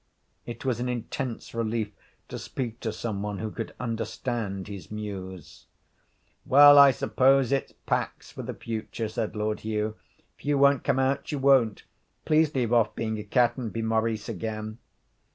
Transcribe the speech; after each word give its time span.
It 0.47 0.65
was 0.65 0.79
an 0.79 0.89
intense 0.89 1.53
relief 1.53 1.91
to 2.29 2.39
speak 2.39 2.79
to 2.79 2.91
some 2.91 3.21
one 3.21 3.37
who 3.37 3.51
could 3.51 3.75
understand 3.79 4.67
his 4.67 4.89
mews. 4.89 5.67
'Well, 6.43 6.79
I 6.79 6.89
suppose 6.89 7.51
it's 7.51 7.73
Pax 7.85 8.31
for 8.31 8.41
the 8.41 8.55
future,' 8.55 9.09
said 9.09 9.35
Lord 9.35 9.59
Hugh; 9.59 9.95
'if 10.35 10.43
you 10.45 10.57
won't 10.57 10.83
come 10.83 10.97
out, 10.97 11.31
you 11.31 11.37
won't. 11.37 11.83
Please 12.25 12.55
leave 12.55 12.73
off 12.73 12.95
being 12.95 13.19
a 13.19 13.23
cat 13.23 13.57
and 13.57 13.71
be 13.71 13.83
Maurice 13.83 14.27
again.' 14.27 14.79